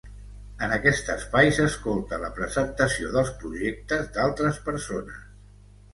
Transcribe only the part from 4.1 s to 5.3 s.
d'altres persones.